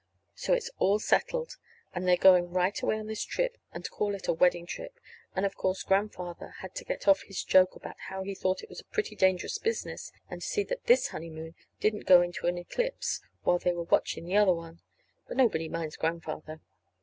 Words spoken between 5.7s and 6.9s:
Grandfather had to